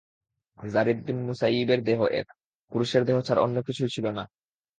যারীদ 0.59 0.99
বিন 1.05 1.17
মুসাইয়িবের 1.27 1.79
দেহ 1.83 1.99
এক 2.11 2.27
পুরুষের 2.71 3.03
দেহ 3.05 3.17
ছাড়া 3.21 3.41
অন্য 3.41 3.57
কিছুই 3.61 3.93
ছিল 3.95 4.05
না। 4.11 4.23